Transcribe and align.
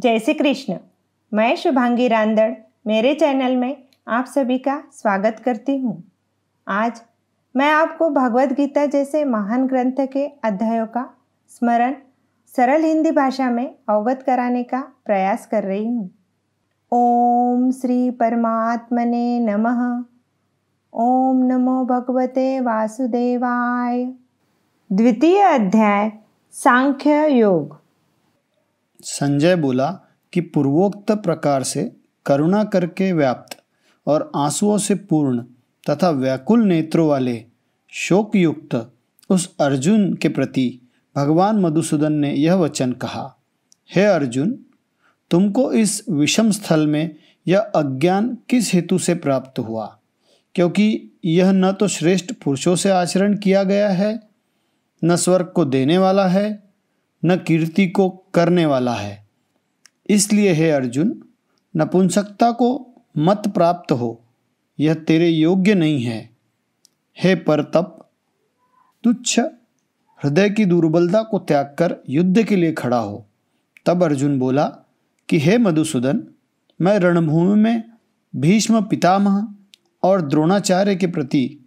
जय 0.00 0.18
श्री 0.18 0.34
कृष्ण। 0.34 0.76
मैं 1.34 1.56
शुभांगी 1.56 2.08
रांदड़, 2.08 2.52
मेरे 2.86 3.14
चैनल 3.14 3.56
में 3.56 3.76
आप 4.08 4.24
सभी 4.24 4.58
का 4.58 4.82
स्वागत 4.92 5.42
करती 5.44 5.76
हूँ। 5.78 6.04
आज 6.68 7.02
मैं 7.56 7.70
आपको 7.72 8.08
भगवत 8.10 8.52
गीता 8.52 8.86
जैसे 8.86 9.24
महान 9.24 9.66
ग्रंथ 9.66 10.06
के 10.12 10.26
अध्यायों 10.44 10.86
का 10.86 11.04
स्मरण 11.48 11.94
सरल 12.56 12.84
हिंदी 12.84 13.10
भाषा 13.10 13.50
में 13.50 13.74
अवगत 13.88 14.22
कराने 14.22 14.62
का 14.62 14.80
प्रयास 15.04 15.46
कर 15.46 15.64
रही 15.64 15.86
हूँ। 15.86 16.10
ओम 16.92 17.70
श्री 17.70 18.10
परमात्मने 18.10 19.40
नमः। 19.40 19.82
ओम 20.92 21.44
नमो 21.44 21.84
भगवते 21.84 22.60
वासुदेवाय। 22.60 24.04
द्वितीय 24.92 25.42
अध्याय, 25.42 26.12
सांख्य 26.52 27.28
योग। 27.28 27.80
संजय 29.02 29.56
बोला 29.56 30.00
कि 30.32 30.40
पूर्वोक्त 30.40 31.12
प्रकार 31.12 31.62
से 31.62 31.96
करुणा 32.26 32.64
करके 32.64 33.12
व्याप्त 33.12 33.58
और 34.06 34.32
आंसुओं 34.36 34.78
से 34.78 34.94
पूर्ण 34.94 35.44
तथा 35.90 36.10
व्याकुल 36.10 36.62
नेत्रों 36.62 37.08
वाले 37.08 37.44
शोक 37.88 38.36
युक्त 38.36 38.92
उस 39.30 39.56
अर्जुन 39.60 40.14
के 40.14 40.28
प्रति 40.28 40.80
भगवान 41.16 41.56
मधुसूदन 41.56 42.12
ने 42.12 42.34
यह 42.34 42.54
वचन 42.54 42.92
कहा, 42.92 43.36
हे 43.94 44.04
अर्जुन, 44.04 44.64
तुमको 45.30 45.72
इस 45.72 46.04
विषम 46.10 46.50
स्थल 46.50 46.86
में 46.86 47.16
यह 47.48 47.58
अज्ञान 47.58 48.38
किस 48.48 48.74
हेतु 48.74 48.98
से 48.98 49.14
प्राप्त 49.14 49.58
हुआ? 49.58 49.98
क्योंकि 50.54 51.10
यह 51.24 51.52
न 51.52 51.72
तो 51.72 51.88
श्रेष्ठ 51.88 52.32
पुरुषों 52.32 52.76
से 52.76 52.90
आचरण 52.90 53.36
किया 53.36 53.62
गया 53.62 53.88
है, 53.88 54.20
न 55.04 55.16
स्वर्ग 55.16 55.46
को 55.46 55.64
देने 55.64 55.98
वाला 55.98 56.28
है 56.28 56.69
न 57.24 57.36
कीर्ति 57.36 57.88
को 57.88 58.24
करने 58.34 58.66
वाला 58.66 58.94
है। 58.94 59.28
इसलिए 60.10 60.52
हे 60.52 60.70
अर्जुन 60.70 61.22
नपुंसकता 61.76 62.50
को 62.50 62.86
मत 63.18 63.42
प्राप्त 63.48 63.92
हो। 63.92 64.20
यह 64.80 64.94
तेरे 64.94 65.28
योग्य 65.28 65.74
नहीं 65.74 66.02
है। 66.02 66.30
हे 67.22 67.34
परतप, 67.34 68.10
तुच्छ 69.04 69.40
हृदय 70.24 70.50
की 70.50 70.64
दुर्बलता 70.64 71.22
को 71.22 71.38
त्याग 71.38 71.76
कर 71.78 71.96
युद्ध 72.08 72.42
के 72.42 72.56
लिए 72.56 72.72
खड़ा 72.72 72.98
हो। 72.98 73.26
तब 73.86 74.04
अर्जुन 74.04 74.38
बोला 74.38 74.64
कि 75.28 75.38
हे 75.38 75.58
मधुसूदन, 75.58 76.22
मैं 76.80 76.98
रणभूमि 76.98 77.62
में 77.62 77.82
भीष्म 78.36 78.82
पितामह 78.82 79.48
और 80.02 80.22
द्रोणाचार्य 80.22 80.96
के 80.96 81.06
प्रति 81.06 81.58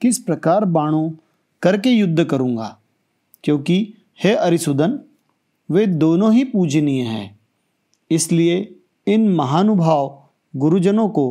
किस 0.00 0.18
प्रकार 0.18 0.64
बाणों 0.64 1.12
करके 1.62 1.90
युद्ध 1.90 2.24
करूँगा? 2.24 2.78
क्योंकि 3.44 3.94
हे 4.20 4.32
अरिसुदन, 4.36 4.98
वे 5.68 5.86
दोनों 5.86 6.32
ही 6.32 6.42
पूजनीय 6.44 7.02
हैं। 7.02 7.38
इसलिए 8.10 8.56
इन 9.06 9.28
महानुभाव 9.28 10.18
गुरुजनों 10.54 11.08
को 11.08 11.24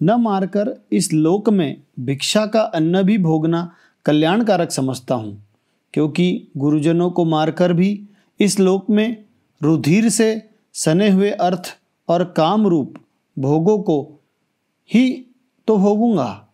न 0.00 0.12
मारकर 0.20 0.74
इस 0.92 1.12
लोक 1.12 1.48
में 1.48 1.82
भिक्षा 2.00 2.44
का 2.46 2.60
अन्न 2.60 3.02
भी 3.02 3.16
भोगना 3.18 3.70
कल्याणकारक 4.06 4.70
समझता 4.70 5.14
हूँ, 5.14 5.42
क्योंकि 5.94 6.48
गुरुजनों 6.56 7.10
को 7.10 7.24
मारकर 7.24 7.72
भी 7.72 7.90
इस 8.40 8.58
लोक 8.60 8.88
में 8.90 9.24
रुधिर 9.60 10.08
से 10.08 10.30
सने 10.74 11.08
हुए 11.10 11.30
अर्थ 11.30 11.76
और 12.08 12.24
काम 12.36 12.66
रूप 12.66 12.94
भोगों 13.36 13.78
को 13.78 14.00
ही 14.90 15.10
तो 15.68 15.76
भोगूँगा। 15.76 16.48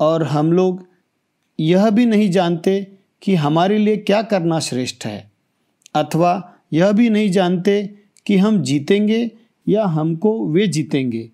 और 0.00 0.22
हम 0.24 0.52
लोग 0.52 0.84
यह 1.58 1.88
भी 1.90 2.06
नहीं 2.06 2.30
जानते 2.30 2.76
कि 3.22 3.34
हमारे 3.34 3.78
लिए 3.78 3.96
क्या 3.96 4.22
करना 4.22 4.58
श्रेष्ठ 4.60 5.06
है, 5.06 5.30
अथवा 5.94 6.52
यह 6.72 6.92
भी 6.92 7.08
नहीं 7.10 7.30
जानते 7.30 7.82
कि 8.26 8.36
हम 8.36 8.62
जीतेंगे 8.62 9.30
या 9.66 9.84
हमको 9.84 10.38
वे 10.46 10.66
जीतेंगे, 10.66 11.30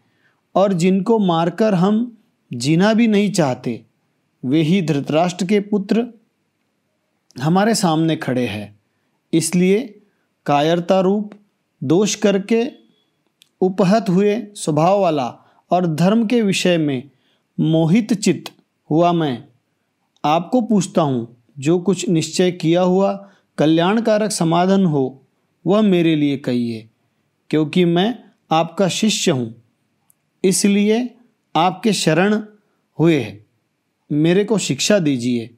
और 0.54 0.72
जिनको 0.72 1.18
मारकर 1.18 1.74
हम 1.74 2.18
जीना 2.50 2.92
भी 2.94 3.06
नहीं 3.06 3.30
चाहते, 3.32 3.80
वे 4.42 4.62
ही 4.62 4.80
धृतराष्ट्र 4.82 5.46
के 5.46 5.60
पुत्र 5.60 6.06
हमारे 7.36 7.74
सामने 7.74 8.16
खड़े 8.16 8.46
हैं। 8.46 8.80
इसलिए 9.32 9.80
कायरता 10.46 11.00
रूप, 11.00 11.30
दोष 11.82 12.14
करके 12.14 12.64
उपहत 13.60 14.08
हुए 14.08 14.36
स्वभाव 14.54 15.00
वाला 15.00 15.28
और 15.70 15.86
धर्म 15.86 16.26
के 16.26 16.40
विषय 16.42 16.76
में 16.78 17.10
मोहित 17.58 18.12
चित्त 18.12 18.52
हुआ 18.90 19.12
मैं। 19.12 19.44
आपको 20.24 20.60
पूछता 20.60 21.02
हूँ 21.02 21.41
जो 21.58 21.78
कुछ 21.78 22.08
निश्चय 22.08 22.50
किया 22.50 22.82
हुआ 22.82 23.30
कल्याणकारक 23.58 24.30
समाधान 24.30 24.86
हो, 24.86 25.26
वह 25.66 25.80
मेरे 25.80 26.16
लिए 26.16 26.36
कहिए 26.36 26.88
क्योंकि 27.50 27.84
मैं 27.84 28.18
आपका 28.50 28.88
शिष्य 28.88 29.30
हूँ। 29.30 29.54
इसलिए 30.44 31.14
आपके 31.56 31.92
शरण 31.92 32.34
हुए 32.98 33.20
हैं। 33.20 33.46
मेरे 34.10 34.44
को 34.44 34.58
शिक्षा 34.58 34.98
दीजिए, 34.98 35.54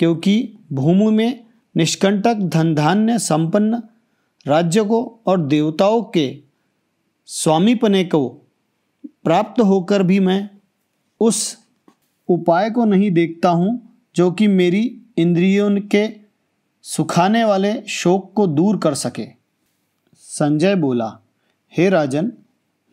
क्योंकि 0.00 0.58
भूमि 0.72 1.10
में 1.10 1.44
निष्कंटक 1.76 2.34
धन 2.34 2.74
धान्य 2.74 3.18
संपन्न 3.18 3.82
राज्य 4.46 4.84
को 4.84 5.20
और 5.26 5.40
देवताओं 5.40 6.02
के 6.02 6.42
स्वामीपने 7.26 8.04
को 8.04 8.28
प्राप्त 9.24 9.60
होकर 9.60 10.02
भी 10.02 10.20
मैं 10.20 10.50
उस 11.20 11.58
उपाय 12.28 12.70
को 12.70 12.84
नहीं 12.84 13.10
देखता 13.10 13.48
हूँ 13.48 13.85
जो 14.16 14.30
कि 14.30 14.48
मेरी 14.48 15.00
इंद्रियों 15.16 15.80
के 15.80 16.08
सुखाने 16.82 17.44
वाले 17.44 17.82
शोक 17.88 18.32
को 18.34 18.46
दूर 18.46 18.78
कर 18.78 18.94
सके। 18.94 19.26
संजय 20.16 20.74
बोला, 20.74 21.18
हे 21.76 21.88
राजन, 21.88 22.32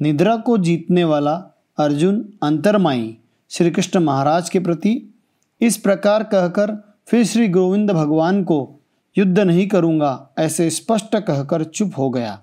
निद्रा 0.02 0.36
को 0.38 0.58
जीतने 0.58 1.04
वाला 1.04 1.34
अर्जुन 1.78 2.34
अंतरमाई 2.44 3.18
श्री 3.50 3.72
कृष्ण 3.72 4.00
महाराज 4.00 4.50
के 4.50 4.60
प्रति 4.60 5.14
इस 5.62 5.78
प्रकार 5.78 6.24
कहकर 6.24 6.96
फिर 7.08 7.26
श्री 7.26 7.48
गोविंद 7.48 7.92
भगवान 7.92 8.44
को 8.44 8.80
युद्ध 9.18 9.40
नहीं 9.40 9.68
करूँगा 9.68 10.30
ऐसे 10.40 10.70
स्पष्ट 10.70 11.16
कहकर 11.16 11.64
चुप 11.64 11.92
हो 11.98 12.10
गया। 12.10 12.42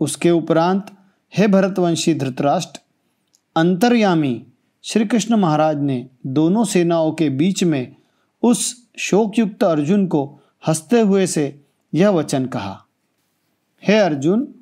उसके 0.00 0.30
उपरांत, 0.30 0.86
हे 1.36 1.46
भरतवंशी 1.48 2.14
धृतराष्ट्र, 2.14 2.80
अंतर्यामी 3.56 4.46
श्री 4.86 5.04
कृष्ण 5.04 5.36
महाराज 5.36 5.80
ने 5.80 6.06
दोनों 6.26 6.64
सेनाओं 6.64 7.12
के 7.12 7.30
बीच 7.30 7.64
में 7.64 7.96
उस 8.42 8.88
शोकयुक्त 8.98 9.64
अर्जुन 9.64 10.06
को 10.06 10.40
हँसते 10.68 11.00
हुए 11.00 11.26
से 11.26 11.60
यह 11.94 12.08
वचन 12.08 12.46
कहा, 12.46 12.84
हे 13.88 13.98
अर्जुन, 13.98 14.54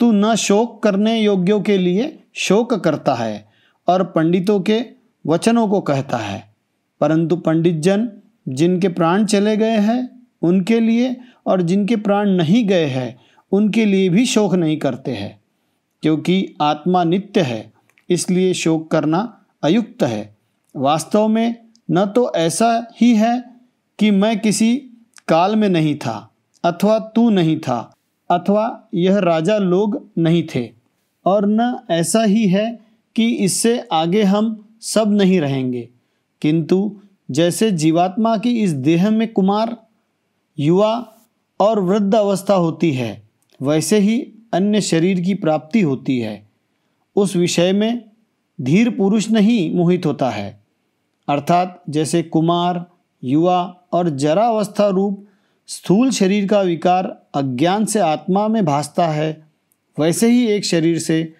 तू 0.00 0.12
न 0.12 0.34
शोक 0.34 0.82
करने 0.82 1.20
योग्यों 1.20 1.60
के 1.60 1.78
लिए 1.78 2.18
शोक 2.34 2.74
करता 2.74 3.14
है 3.14 3.48
और 3.88 4.04
पंडितों 4.04 4.60
के 4.60 4.84
वचनों 5.26 5.68
को 5.68 5.80
कहता 5.80 6.16
है, 6.16 6.54
परंतु 7.00 7.36
पंडित 7.36 7.74
जन 7.74 8.08
जिनके 8.48 8.88
प्राण 8.88 9.24
चले 9.24 9.56
गए 9.56 9.76
हैं, 9.78 10.26
उनके 10.42 10.80
लिए 10.80 11.16
और 11.46 11.62
जिनके 11.62 11.96
प्राण 11.96 12.28
नहीं 12.28 12.66
गए 12.68 12.86
हैं, 12.86 13.20
उनके 13.52 13.84
लिए 13.84 14.08
भी 14.08 14.26
शोक 14.26 14.54
नहीं 14.54 14.76
करते 14.76 15.10
हैं, 15.10 15.40
क्योंकि 16.02 16.56
आत्मा 16.60 17.04
नित्य 17.04 17.40
है, 17.40 17.72
इसलिए 18.10 18.54
शोक 18.54 18.90
करना 18.90 19.36
अयुक्त 19.62 20.02
है। 20.02 20.36
वास्तव 20.76 21.28
में 21.28 21.54
न 21.90 22.06
तो 22.06 22.32
ऐसा 22.34 22.86
ही 23.00 23.14
है 23.14 23.44
कि 23.98 24.10
मैं 24.10 24.40
किसी 24.40 24.76
काल 25.28 25.56
में 25.56 25.68
नहीं 25.68 25.98
था, 25.98 26.30
अथवा 26.64 26.98
तू 26.98 27.30
नहीं 27.30 27.60
था, 27.60 27.96
अथवा 28.30 28.88
यह 28.94 29.18
राजा 29.18 29.58
लोग 29.58 30.10
नहीं 30.18 30.46
थे। 30.54 30.72
और 31.26 31.46
न 31.46 31.78
ऐसा 31.90 32.22
ही 32.22 32.48
है 32.48 32.80
कि 33.16 33.30
इससे 33.30 33.88
आगे 33.92 34.22
हम 34.22 34.68
सब 34.80 35.12
नहीं 35.12 35.40
रहेंगे। 35.40 35.88
किंतु 36.42 37.00
जैसे 37.30 37.70
जीवात्मा 37.70 38.38
की 38.38 38.60
इस 38.60 38.72
देह 38.72 39.10
में 39.10 39.32
कुमार, 39.32 39.76
युवा 40.58 41.14
और 41.60 41.80
वृद्ध 41.80 42.14
अवस्था 42.14 42.54
होती 42.54 42.92
है, 42.92 43.22
वैसे 43.62 43.98
ही 43.98 44.32
अन्य 44.52 44.80
शरीर 44.80 45.20
की 45.20 45.34
प्राप्ति 45.34 45.80
होती 45.80 46.20
है। 46.20 46.48
उस 47.16 47.36
विषय 47.36 47.72
में 47.72 48.09
धीर 48.60 48.90
पुरुष 48.90 49.30
नहीं 49.30 49.74
मोहित 49.74 50.06
होता 50.06 50.30
है। 50.30 50.64
अर्थात 51.28 51.82
जैसे 51.88 52.22
कुमार, 52.22 52.86
युवा 53.24 53.76
और 53.92 54.08
जरावस्था 54.08 54.88
रूप 54.88 55.26
स्थूल 55.66 56.10
शरीर 56.10 56.48
का 56.48 56.62
विकार 56.62 57.22
अज्ञान 57.34 57.84
से 57.84 57.98
आत्मा 57.98 58.48
में 58.48 58.64
भासता 58.64 59.06
है, 59.06 59.46
वैसे 59.98 60.30
ही 60.30 60.46
एक 60.46 60.64
शरीर 60.64 60.98
से 60.98 61.34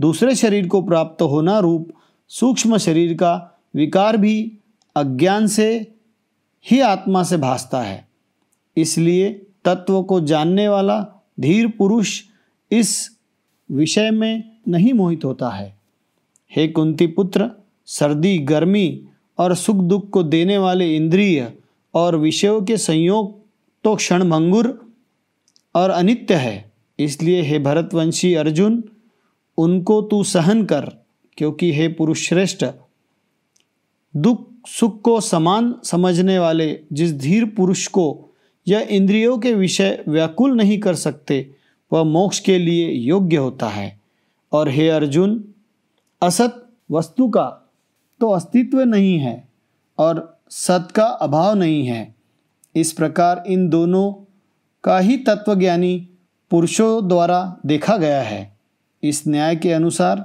दूसरे 0.00 0.34
शरीर 0.34 0.68
को 0.68 0.82
प्राप्त 0.82 1.22
होना 1.22 1.58
रूप 1.58 1.92
सूक्ष्म 2.28 2.78
शरीर 2.78 3.14
का 3.14 3.60
विकार 3.74 4.16
भी 4.16 4.58
अज्ञान 4.96 5.46
से 5.46 5.94
ही 6.70 6.80
आत्मा 6.80 7.22
से 7.22 7.36
भासता 7.36 7.82
है। 7.82 8.08
इसलिए 8.76 9.46
तत्व 9.64 10.02
को 10.02 10.20
जानने 10.20 10.68
वाला 10.68 11.24
धीर 11.40 11.68
पुरुष 11.68 12.22
इस 12.70 13.10
विषय 13.70 14.10
में 14.10 14.56
नहीं 14.68 14.92
मोहित 14.92 15.24
होता 15.24 15.48
है। 15.48 15.83
हे 16.52 16.68
कुंती 16.68 17.06
पुत्र, 17.06 17.50
सर्दी, 17.86 18.38
गर्मी 18.38 19.02
और 19.38 19.54
सुख 19.54 19.76
दुख 19.76 20.10
को 20.10 20.22
देने 20.22 20.58
वाले 20.58 20.96
इंद्रिय 20.96 21.52
और 21.94 22.16
विषयों 22.16 22.62
के 22.62 22.76
संयोग 22.76 23.34
तो 23.84 23.94
क्षण 23.96 24.30
भंगुर 24.30 24.92
और 25.74 25.90
अनित्य 25.90 26.34
है। 26.34 26.72
इसलिए 26.98 27.42
हे 27.42 27.58
भरतवंशी 27.58 28.34
अर्जुन, 28.34 28.84
उनको 29.58 30.02
तू 30.02 30.22
सहन 30.24 30.64
कर, 30.64 30.90
क्योंकि 31.36 31.72
हे 31.72 31.88
पुरुष 31.88 32.28
श्रेष्ठ 32.28 32.64
दुख 34.16 34.46
सुख 34.66 35.00
को 35.00 35.20
समान 35.20 35.74
समझने 35.84 36.38
वाले 36.38 36.80
जिस 36.92 37.12
धीर 37.12 37.44
पुरुष 37.44 37.86
को 37.86 38.28
यह 38.68 38.86
इंद्रियों 38.90 39.38
के 39.38 39.52
विषय 39.54 40.04
व्याकुल 40.08 40.56
नहीं 40.56 40.78
कर 40.78 40.94
सकते, 40.94 41.50
वह 41.92 42.02
मोक्ष 42.02 42.38
के 42.38 42.58
लिए 42.58 42.90
योग्य 42.90 43.36
होता 43.36 43.68
है। 43.68 44.00
और 44.52 44.68
हे 44.68 44.88
अर्जुन 44.88 45.44
असत 46.24 46.62
वस्तु 46.90 47.28
का 47.28 47.44
तो 48.20 48.30
अस्तित्व 48.30 48.80
नहीं 48.80 49.18
है 49.18 49.48
और 49.98 50.38
सत 50.50 50.88
का 50.94 51.04
अभाव 51.04 51.54
नहीं 51.54 51.84
है। 51.86 52.14
इस 52.74 52.92
प्रकार 52.92 53.42
इन 53.46 53.68
दोनों 53.68 54.12
का 54.84 54.98
ही 54.98 55.16
तत्वज्ञानी 55.16 56.08
पुरुषों 56.50 57.08
द्वारा 57.08 57.56
देखा 57.66 57.96
गया 57.96 58.22
है। 58.22 58.56
इस 59.02 59.22
न्याय 59.28 59.56
के 59.56 59.72
अनुसार 59.72 60.24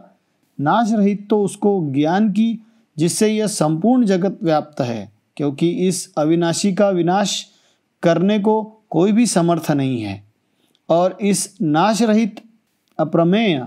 नाश 0.60 0.92
रहित 0.94 1.28
तो 1.30 1.44
उसको 1.44 1.92
ज्ञान 1.92 2.30
की, 2.31 2.60
जिससे 2.98 3.28
यह 3.28 3.48
संपूर्ण 3.48 4.06
जगत 4.06 4.40
व्याप्त 4.44 4.81
है, 4.81 5.12
क्योंकि 5.38 5.69
इस 5.88 6.13
अविनाशी 6.18 6.74
का 6.74 6.90
विनाश 6.90 7.46
करने 8.04 8.40
को 8.40 8.62
कोई 8.90 9.12
भी 9.12 9.25
समर्थ 9.25 9.72
नहीं 9.72 10.01
है। 10.01 10.24
और 10.90 11.18
इस 11.22 11.57
नाश 11.62 12.01
रहित 12.01 12.42
अप्रमेय 13.00 13.60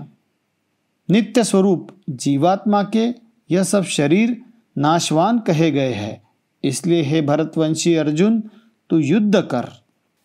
नित्य 1.09 1.43
स्वरूप 1.43 1.89
जीवात्मा 2.09 2.83
के 2.83 3.07
यह 3.51 3.63
सब 3.63 3.83
शरीर 3.83 4.41
नाशवान 4.77 5.39
कहे 5.39 5.71
गए 5.71 5.93
हैं। 5.93 6.21
इसलिए 6.63 7.01
हे 7.01 7.21
भरतवंशी 7.21 7.95
अर्जुन, 7.95 8.43
तू 8.89 8.97
युद्ध 8.97 9.41
कर। 9.41 9.69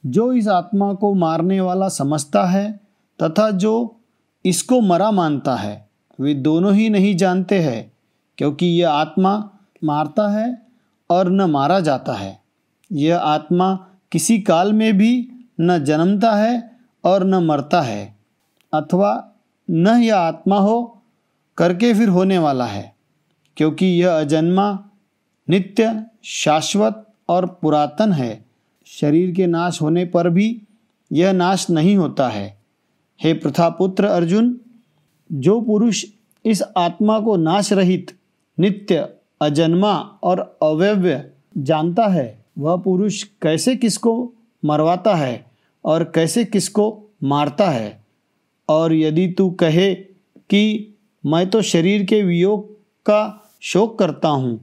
जो 0.06 0.32
इस 0.32 0.48
आत्मा 0.48 0.92
को 0.92 1.14
मारने 1.14 1.60
वाला 1.60 1.88
समझता 1.88 2.44
है 2.46 2.80
तथा 3.22 3.50
जो 3.50 4.00
इसको 4.44 4.80
मरा 4.80 5.10
मानता 5.10 5.56
है, 5.56 5.88
वे 6.20 6.34
दोनों 6.34 6.74
ही 6.74 6.88
नहीं 6.88 7.16
जानते 7.16 7.58
हैं, 7.60 7.92
क्योंकि 8.38 8.66
यह 8.66 8.90
आत्मा 8.90 9.50
मारता 9.84 10.28
है 10.28 10.66
और 11.10 11.30
न 11.30 11.42
मारा 11.42 11.80
जाता 11.80 12.12
है। 12.12 12.40
यह 12.92 13.18
आत्मा 13.18 13.86
किसी 14.12 14.40
काल 14.40 14.72
में 14.72 14.98
भी 14.98 15.28
न 15.60 15.84
जन्मता 15.84 16.32
है 16.32 16.70
और 17.04 17.24
न 17.24 17.34
मरता 17.34 17.80
है, 17.80 18.16
अथवा 18.72 19.32
न 19.70 19.88
यह 19.88 20.16
आत्मा 20.16 20.58
हो, 20.58 21.02
करके 21.56 21.94
फिर 21.94 22.08
होने 22.08 22.38
वाला 22.38 22.66
है, 22.66 22.94
क्योंकि 23.56 23.86
यह 23.86 24.20
अजन्मा 24.20 24.84
नित्य, 25.48 26.06
शाश्वत 26.24 27.06
और 27.28 27.46
पुरातन 27.62 28.12
है। 28.12 28.44
शरीर 28.86 29.34
के 29.34 29.46
नाश 29.46 29.82
होने 29.82 30.04
पर 30.04 30.28
भी 30.28 30.62
यह 31.12 31.32
नाश 31.32 31.70
नहीं 31.70 31.96
होता 31.96 32.28
है। 32.28 32.58
हे 33.22 33.32
प्रथापुत्र 33.32 34.04
अर्जुन, 34.04 34.60
जो 35.32 35.60
पुरुष 35.60 36.04
इस 36.46 36.62
आत्मा 36.76 37.20
को 37.20 37.36
नाश 37.36 37.72
रहित, 37.72 38.18
नित्य, 38.58 39.08
अजन्मा 39.40 39.94
और 40.22 40.58
अवयव्य 40.62 41.30
जानता 41.58 42.06
है, 42.06 42.44
वह 42.58 42.76
पुरुष 42.76 43.22
कैसे 43.22 43.76
किसको 43.76 44.32
मरवाता 44.64 45.14
है 45.14 45.46
और 45.84 46.04
कैसे 46.04 46.44
किसको 46.44 47.02
मारता 47.24 47.70
है? 47.70 48.04
और 48.68 48.94
यदि 48.94 49.26
तू 49.28 49.50
कहे 49.50 49.94
कि 49.94 50.94
मैं 51.24 51.48
तो 51.50 51.62
शरीर 51.62 52.04
के 52.04 52.22
वियोग 52.22 52.72
का 53.06 53.50
शोक 53.62 53.98
करता 53.98 54.28
हूँ 54.28 54.58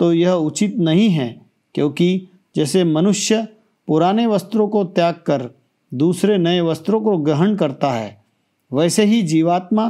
तो 0.00 0.12
यह 0.12 0.32
उचित 0.32 0.76
नहीं 0.78 1.08
है, 1.08 1.40
क्योंकि 1.74 2.28
जैसे 2.56 2.84
मनुष्य 2.84 3.46
पुराने 3.88 4.26
वस्त्रों 4.26 4.68
को 4.68 4.84
त्याग 4.84 5.14
कर 5.14 5.48
दूसरे 5.92 6.38
नए 6.38 6.60
वस्त्रों 6.60 7.00
को 7.00 7.16
ग्रहण 7.18 7.54
करता 7.56 7.90
है, 7.92 8.22
वैसे 8.70 9.04
ही 9.04 9.22
जीवात्मा 9.22 9.88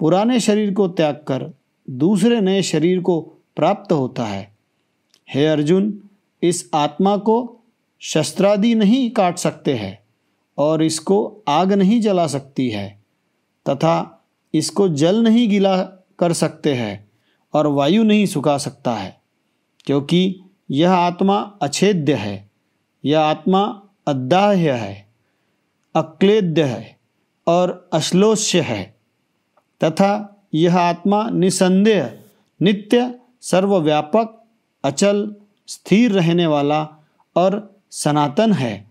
पुराने 0.00 0.40
शरीर 0.40 0.72
को 0.74 0.88
त्याग 0.88 1.14
कर 1.14 1.50
दूसरे 1.88 2.40
नए 2.40 2.62
शरीर 2.62 3.00
को 3.00 3.20
प्राप्त 3.56 3.92
होता 3.92 4.24
है। 4.24 4.50
हे 5.28 5.46
अर्जुन, 5.46 5.92
इस 6.42 6.70
आत्मा 6.74 7.16
को 7.16 7.58
शस्त्रादि 8.02 8.74
नहीं 8.74 9.10
काट 9.10 9.38
सकते 9.38 9.74
हैं 9.74 9.98
और 10.58 10.82
इसको 10.82 11.44
आग 11.48 11.72
नहीं 11.72 12.00
जला 12.00 12.26
सकती 12.26 12.68
है। 12.68 13.01
तथा 13.66 14.24
इसको 14.54 14.88
जल 14.88 15.22
नहीं 15.22 15.48
गीला 15.48 15.76
कर 16.18 16.32
सकते 16.32 16.74
हैं 16.74 17.10
और 17.54 17.66
वायु 17.66 18.02
नहीं 18.02 18.26
सुखा 18.26 18.56
सकता 18.58 18.94
है, 18.94 19.20
क्योंकि 19.86 20.40
यह 20.70 20.92
आत्मा 20.92 21.38
अछेद्य 21.62 22.14
है, 22.14 22.50
यह 23.04 23.20
आत्मा 23.20 23.62
अदाह्य 24.06 24.72
है, 24.72 25.06
अक्लेद्य 25.94 26.62
है 26.62 26.96
और 27.46 27.90
अश्लोष्य 27.92 28.60
है, 28.60 28.82
तथा 29.80 30.44
यह 30.54 30.78
आत्मा 30.78 31.28
निसंदेह, 31.30 32.12
नित्य, 32.60 33.14
सर्वव्यापक, 33.40 34.38
अचल, 34.84 35.34
स्थिर 35.68 36.12
रहने 36.12 36.46
वाला 36.46 36.82
और 37.36 37.76
सनातन 37.90 38.52
है। 38.52 38.90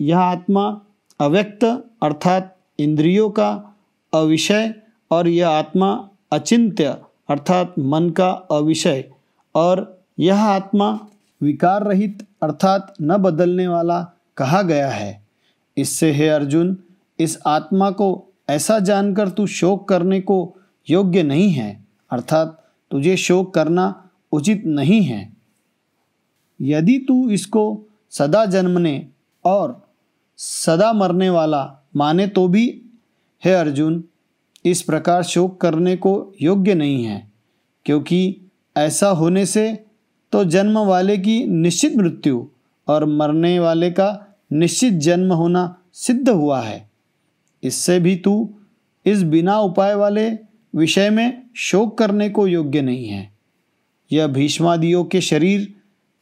यह 0.00 0.18
आत्मा 0.18 0.80
अव्यक्त 1.20 1.64
अर्थात 2.02 2.56
इंद्रियों 2.78 3.30
का 3.30 3.69
अविषय 4.12 4.74
और 5.10 5.28
यह 5.28 5.48
आत्मा 5.48 6.08
अचिंत्य, 6.32 6.84
अर्थात 7.28 7.74
मन 7.78 8.10
का 8.10 8.30
अविषय, 8.30 9.10
और 9.54 10.04
यह 10.18 10.44
आत्मा 10.44 11.08
विकार 11.42 11.82
रहित, 11.82 12.26
अर्थात 12.42 12.94
न 13.02 13.16
बदलने 13.16 13.68
वाला 13.68 14.12
कहा 14.36 14.62
गया 14.62 14.90
है। 14.90 15.26
इससे 15.76 16.12
हे 16.12 16.28
अर्जुन, 16.28 16.76
इस 17.18 17.38
आत्मा 17.46 17.90
को 17.90 18.32
ऐसा 18.48 18.78
जानकर 18.78 19.28
तू 19.28 19.46
शोक 19.46 19.88
करने 19.88 20.20
को 20.20 20.56
योग्य 20.90 21.22
नहीं 21.22 21.50
है, 21.50 21.84
अर्थात 22.10 22.70
तुझे 22.90 23.16
शोक 23.16 23.54
करना 23.54 24.08
उचित 24.32 24.62
नहीं 24.66 25.02
है। 25.02 25.36
यदि 26.60 26.98
तू 26.98 27.30
इसको 27.30 27.82
सदा 28.10 28.44
जन्मने 28.44 29.08
और 29.44 29.88
सदा 30.36 30.92
मरने 30.92 31.30
वाला 31.30 31.78
माने 31.96 32.26
तो 32.26 32.48
भी 32.48 32.82
हे 33.42 33.52
अर्जुन, 33.52 34.02
इस 34.64 34.82
प्रकार 34.82 35.22
शोक 35.22 35.60
करने 35.60 35.96
को 35.96 36.32
योग्य 36.42 36.74
नहीं 36.74 37.04
है, 37.04 37.30
क्योंकि 37.86 38.36
ऐसा 38.76 39.08
होने 39.08 39.46
से 39.46 39.72
तो 40.32 40.44
जन्म 40.44 40.78
वाले 40.78 41.16
की 41.18 41.44
निश्चित 41.44 41.96
मृत्यु 41.96 42.46
और 42.88 43.04
मरने 43.04 43.58
वाले 43.58 43.90
का 43.90 44.36
निश्चित 44.52 44.94
जन्म 44.94 45.32
होना 45.32 45.76
सिद्ध 45.92 46.28
हुआ 46.28 46.60
है। 46.60 46.90
इससे 47.62 47.98
भी 48.00 48.16
तू 48.16 48.54
इस 49.06 49.22
बिना 49.22 49.58
उपाय 49.58 49.94
वाले 49.94 50.30
विषय 50.74 51.10
में 51.10 51.42
शोक 51.56 51.98
करने 51.98 52.28
को 52.30 52.46
योग्य 52.46 52.82
नहीं 52.82 53.06
है। 53.06 53.28
यह 54.10 54.26
भीष्मादियों 54.26 55.04
के 55.04 55.20
शरीर 55.20 55.74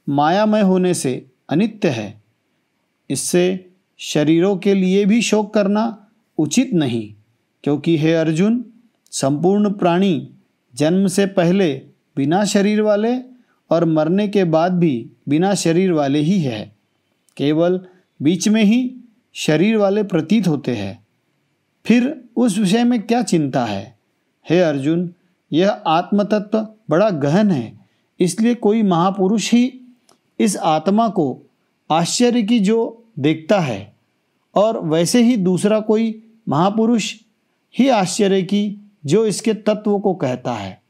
मायामय 0.09 0.61
होने 0.61 0.95
से 0.95 1.27
अनित्य 1.49 1.89
है। 1.89 2.23
इससे 3.11 3.71
शरीरों 4.01 4.57
के 4.57 4.75
लिए 4.75 5.05
भी 5.05 5.23
शोक 5.23 5.55
करना 5.55 6.08
उचित 6.39 6.75
नहीं, 6.75 7.15
क्योंकि 7.65 7.97
हे 7.99 8.15
अर्जुन, 8.15 8.65
संपूर्ण 9.11 9.71
प्राणी 9.71 10.29
जन्म 10.75 11.07
से 11.07 11.27
पहले 11.27 11.83
बिना 12.17 12.45
शरीर 12.45 12.81
वाले 12.81 13.17
और 13.71 13.85
मरने 13.85 14.29
के 14.29 14.45
बाद 14.45 14.73
भी 14.73 15.11
बिना 15.29 15.55
शरीर 15.55 15.93
वाले 15.93 16.19
ही 16.19 16.39
है। 16.41 16.73
केवल 17.37 17.81
बीच 18.23 18.49
में 18.49 18.63
ही 18.65 18.95
शरीर 19.35 19.77
वाले 19.77 20.03
प्रतीत 20.03 20.49
होते 20.49 20.75
हैं। 20.77 21.07
फिर 21.87 22.25
उस 22.37 22.59
विषय 22.59 22.85
में 22.85 23.03
क्या 23.03 23.23
चिंता 23.23 23.65
है? 23.65 23.97
हे 24.51 24.61
अर्जुन, 24.61 25.11
यह 25.53 25.71
आत्मतत्व 25.71 26.69
बड़ा 26.91 27.11
गहन 27.11 27.51
है, 27.51 27.73
इसलिए 28.21 28.55
कोई 28.55 28.83
महापुरुष 28.83 29.53
ही 29.53 29.81
इस 30.41 30.57
आत्मा 30.57 31.09
को 31.09 31.39
आश्चर्य 31.91 32.43
की 32.43 32.59
जो 32.61 33.05
देखता 33.19 33.61
है, 33.61 33.93
और 34.55 34.81
वैसे 34.85 35.23
ही 35.23 35.37
दूसरा 35.37 35.81
कोई 35.81 36.23
महापुरुष 36.49 37.15
ही 37.75 37.89
आश्चर्य 37.89 38.43
की 38.43 38.77
जो 39.07 39.27
इसके 39.27 39.55
तत्व 39.55 39.99
को 39.99 40.15
कहता 40.15 40.53
है, 40.53 40.81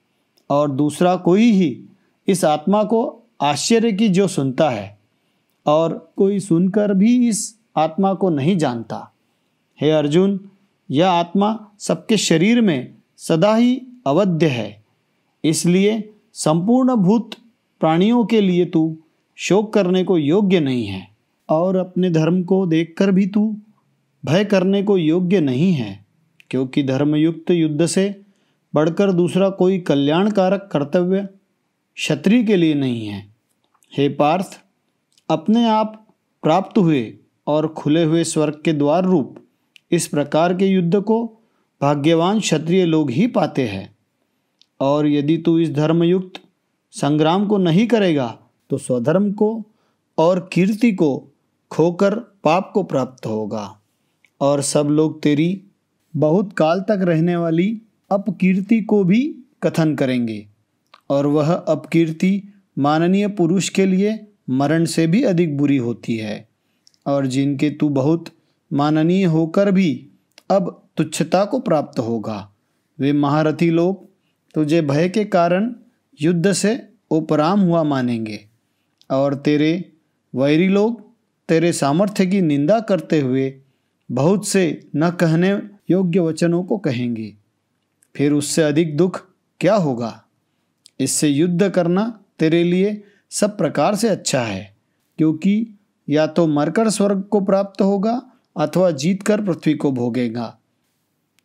और 0.50 0.70
दूसरा 0.70 1.16
कोई 1.16 1.50
ही 1.52 1.84
इस 2.28 2.44
आत्मा 2.44 2.82
को 2.84 3.00
आश्चर्य 3.40 3.92
की 3.92 4.08
जो 4.08 4.28
सुनता 4.28 4.68
है, 4.70 4.98
और 5.66 6.12
कोई 6.16 6.40
सुनकर 6.40 6.94
भी 6.94 7.28
इस 7.28 7.58
आत्मा 7.76 8.14
को 8.14 8.30
नहीं 8.30 8.56
जानता। 8.58 9.12
हे 9.80 9.90
अर्जुन, 9.90 10.40
यह 10.90 11.10
आत्मा 11.10 11.68
सबके 11.78 12.16
शरीर 12.16 12.60
में 12.60 12.94
सदा 13.16 13.54
ही 13.54 13.80
अवध्य 14.06 14.46
है। 14.46 14.82
इसलिए 15.44 16.12
संपूर्ण 16.34 16.94
भूत 16.94 17.34
प्राणियों 17.80 18.24
के 18.24 18.40
लिए 18.40 18.64
तू 18.64 18.96
शोक 19.38 19.72
करने 19.72 20.04
को 20.04 20.18
योग्य 20.18 20.60
नहीं 20.60 20.86
है, 20.86 21.08
और 21.48 21.76
अपने 21.76 22.10
धर्म 22.10 22.42
को 22.42 22.66
देखकर 22.66 23.10
भी 23.10 23.26
तू 23.26 23.56
भय 24.24 24.44
करने 24.44 24.82
को 24.82 24.98
योग्य 24.98 25.40
नहीं 25.40 25.72
है, 25.72 26.06
क्योंकि 26.50 26.82
धर्मयुक्त 26.82 27.50
युद्ध 27.50 27.86
से 27.86 28.22
बढ़कर 28.74 29.12
दूसरा 29.12 29.50
कोई 29.50 29.78
कल्याणकारक 29.78 30.68
कर्तव्य 30.72 31.28
क्षत्रिय 31.96 32.44
के 32.44 32.56
लिए 32.56 32.74
नहीं 32.74 33.06
है। 33.06 33.34
हे 33.96 34.08
पार्थ, 34.08 34.60
अपने 35.28 35.68
आप 35.68 36.06
प्राप्त 36.42 36.78
हुए 36.78 37.18
और 37.46 37.68
खुले 37.68 38.04
हुए 38.04 38.24
स्वर्ग 38.24 38.62
के 38.64 38.72
द्वार 38.72 39.04
रूप 39.04 39.38
इस 39.90 40.06
प्रकार 40.06 40.54
के 40.54 40.66
युद्ध 40.66 41.00
को 41.00 41.24
भाग्यवान 41.82 42.40
क्षत्रिय 42.40 42.84
लोग 42.84 43.10
ही 43.10 43.26
पाते 43.26 43.68
हैं। 43.68 43.96
और 44.80 45.06
यदि 45.06 45.38
तू 45.38 45.58
इस 45.58 45.72
धर्मयुक्त 45.72 46.40
संग्राम 46.90 47.46
को 47.46 47.58
नहीं 47.58 47.86
करेगा 47.86 48.38
तो 48.70 48.78
स्वधर्म 48.78 49.32
को 49.32 49.64
और 50.18 50.48
कीर्ति 50.52 50.92
को 50.92 51.28
खोकर 51.70 52.14
पाप 52.14 52.70
को 52.74 52.82
प्राप्त 52.82 53.26
होगा। 53.26 53.77
और 54.40 54.62
सब 54.62 54.86
लोग 54.86 55.22
तेरी 55.22 55.62
बहुत 56.16 56.52
काल 56.52 56.80
तक 56.80 56.98
रहने 57.02 57.36
वाली 57.36 57.82
अपकीर्ति 58.10 58.80
को 58.80 59.04
भी 59.04 59.34
कथन 59.62 59.94
करेंगे। 59.94 60.46
और 61.10 61.26
वह 61.26 61.52
अपकीर्ति 61.52 62.42
माननीय 62.78 63.28
पुरुष 63.28 63.68
के 63.68 63.86
लिए 63.86 64.26
मरण 64.50 64.84
से 64.84 65.06
भी 65.06 65.22
अधिक 65.22 65.56
बुरी 65.56 65.76
होती 65.76 66.16
है। 66.16 66.48
और 67.06 67.26
जिनके 67.26 67.70
तू 67.70 67.88
बहुत 67.88 68.26
माननीय 68.72 69.24
होकर 69.24 69.70
भी 69.70 70.08
अब 70.50 70.82
तुच्छता 70.96 71.44
को 71.44 71.58
प्राप्त 71.58 71.98
होगा। 71.98 72.52
वे 72.98 73.12
महारथी 73.12 73.70
लोग 73.70 74.08
तुझे 74.54 74.82
भय 74.82 75.08
के 75.08 75.24
कारण 75.24 75.74
युद्ध 76.20 76.52
से 76.52 76.88
उपराम 77.10 77.60
हुआ 77.60 77.82
मानेंगे। 77.82 78.40
और 79.10 79.34
तेरे 79.34 79.92
वैरी 80.34 80.68
लोग 80.68 81.10
तेरे 81.48 81.72
सामर्थ्य 81.72 82.26
की 82.26 82.40
निंदा 82.40 82.80
करते 82.80 83.20
हुए 83.20 83.54
बहुत 84.10 84.46
से 84.48 84.88
न 84.96 85.10
कहने 85.10 85.50
योग्य 85.90 86.20
वचनों 86.20 86.62
को 86.64 86.78
कहेंगे। 86.78 87.34
फिर 88.14 88.32
उससे 88.32 88.62
अधिक 88.62 88.96
दुख 88.96 89.24
क्या 89.60 89.74
होगा? 89.74 90.24
इससे 91.00 91.28
युद्ध 91.28 91.68
करना 91.68 92.20
तेरे 92.38 92.62
लिए 92.64 93.02
सब 93.30 93.56
प्रकार 93.58 93.94
से 93.94 94.08
अच्छा 94.08 94.40
है, 94.40 94.76
क्योंकि 95.18 95.66
या 96.08 96.26
तो 96.26 96.46
मरकर 96.46 96.88
स्वर्ग 96.90 97.22
को 97.22 97.40
प्राप्त 97.40 97.82
होगा 97.82 98.20
अथवा 98.56 98.90
जीतकर 98.90 99.44
पृथ्वी 99.44 99.74
को 99.74 99.90
भोगेगा। 99.92 100.56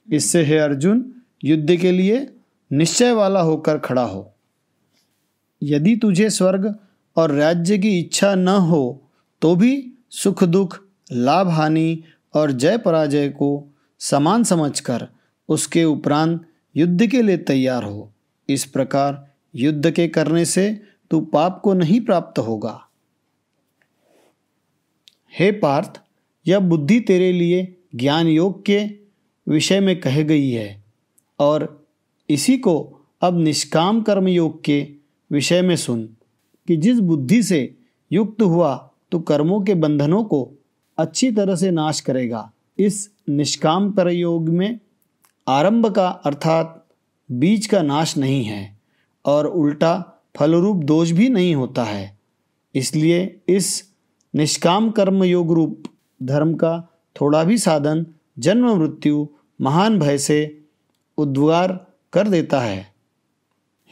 इससे 0.08 0.44
है 0.44 0.58
अर्जुन, 0.58 1.12
युद्ध 1.44 1.76
के 1.76 1.92
लिए 1.92 2.28
निश्चय 2.72 3.12
वाला 3.12 3.42
होकर 3.42 3.78
खड़ा 3.78 4.04
हो। 4.04 4.30
यदि 5.62 5.96
तुझे 5.96 6.30
स्वर्ग 6.30 6.74
और 7.16 7.32
राज्य 7.32 7.78
की 7.78 8.00
इच्छा 8.00 8.34
न 8.36 8.48
हो 8.48 9.02
तो 9.42 9.56
भी 9.56 9.94
सुख 10.10 10.44
दुख, 10.44 10.80
लाभ 11.12 11.50
हानि 11.50 12.04
और 12.34 12.52
जय 12.52 12.78
पराजय 12.78 13.30
को 13.30 13.66
समान 14.00 14.44
समझकर 14.44 15.08
उसके 15.50 15.84
उपरांत 15.84 16.46
युद्ध 16.76 17.08
के 17.08 17.22
लिए 17.22 17.38
तैयार 17.38 17.84
हो। 17.84 18.12
इस 18.50 18.66
प्रकार 18.66 19.32
युद्ध 19.56 19.92
के 19.92 20.08
करने 20.08 20.46
से 20.46 20.82
तू 21.12 21.22
पाप 21.22 21.62
को 21.64 21.74
नहीं 21.74 22.02
प्राप्त 22.02 22.40
होगा। 22.40 22.88
हे 25.40 25.52
पार्थ, 25.52 26.02
यह 26.48 26.60
बुद्धि 26.60 27.00
तेरे 27.00 27.32
लिए 27.32 27.78
ज्ञान 27.96 28.28
योग 28.28 28.66
के 28.66 28.86
विषय 29.48 29.80
में 29.80 30.00
कह 30.02 30.22
गई 30.24 30.50
है 30.52 30.84
और 31.40 31.88
इसी 32.30 32.58
को 32.58 33.00
अब 33.22 33.40
निष्काम 33.40 34.02
कर्म 34.02 34.28
योग 34.28 34.64
के 34.64 34.88
विषय 35.32 35.62
में 35.62 35.76
सुन 35.76 36.06
कि 36.68 36.78
जिस 36.78 37.00
बुद्धि 37.00 37.44
से 37.44 37.78
युक्त 38.12 38.42
हुआ 38.42 38.92
तो 39.12 39.20
कर्मों 39.20 39.62
के 39.62 39.74
बंधनों 39.76 40.24
को 40.24 40.52
अच्छी 40.98 41.32
तरह 41.32 41.56
से 41.56 41.72
नाश 41.72 42.00
करेगा। 42.00 42.52
इस 42.80 43.10
निष्काम 43.30 43.92
कर 43.92 44.10
योग 44.10 44.50
में 44.50 44.80
आरंभ 45.48 45.88
का 45.88 46.08
अर्थात 46.08 46.86
बीज 47.32 47.66
का 47.66 47.82
नाश 47.82 48.18
नहीं 48.18 48.44
है 48.44 48.78
और 49.26 49.48
उल्टा 49.48 50.22
फलरूप 50.36 50.84
दोष 50.84 51.12
भी 51.12 51.30
नहीं 51.30 51.56
होता 51.56 51.84
है। 51.84 52.18
इसलिए 52.76 53.40
इस 53.48 53.94
निष्काम 54.36 54.92
कर्म 54.92 55.24
योग 55.24 55.54
रूप 55.54 55.84
धर्म 56.24 56.54
का 56.54 56.90
थोड़ा 57.22 57.44
भी 57.44 57.58
साधन 57.58 58.06
जन्म 58.40 58.76
मृत्यु 58.76 59.28
महान 59.62 60.00
भय 60.00 60.18
से 60.18 60.64
उद्गार 61.18 61.88
कर 62.14 62.28
देता 62.28 62.60
है। 62.60 62.94